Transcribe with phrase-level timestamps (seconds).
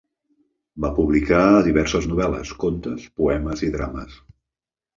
[0.85, 4.21] Va publicar diverses novel·les, contes, poemes i drames.